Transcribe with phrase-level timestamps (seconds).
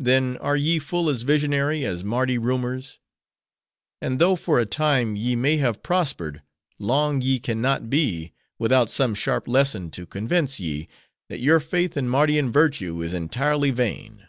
[0.00, 2.98] Then, are ye full as visionary, as Mardi rumors.
[4.02, 9.14] And though for a time, ye may have prospered,—long, ye can not be, without some
[9.14, 10.88] sharp lesson to convince ye,
[11.28, 14.26] that your faith in Mardian virtue is entirely vain."